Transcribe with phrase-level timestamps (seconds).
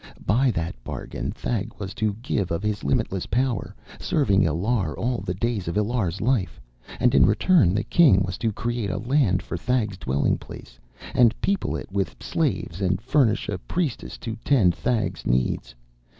[0.25, 5.35] By that bargain Thag was to give of his limitless power, serving Illar all the
[5.35, 6.59] days of Illar's life,
[6.99, 10.79] and in return the king was to create a land for Thag's dwelling place
[11.13, 15.75] and people it with slaves and furnish a priestess to tend Thag's needs.